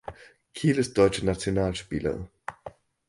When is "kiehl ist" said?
0.55-0.97